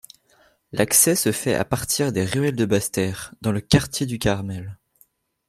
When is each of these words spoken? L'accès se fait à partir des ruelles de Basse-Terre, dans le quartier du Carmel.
L'accès 0.71 1.15
se 1.15 1.31
fait 1.31 1.53
à 1.53 1.63
partir 1.63 2.11
des 2.11 2.25
ruelles 2.25 2.55
de 2.55 2.65
Basse-Terre, 2.65 3.35
dans 3.41 3.51
le 3.51 3.61
quartier 3.61 4.07
du 4.07 4.17
Carmel. 4.17 4.79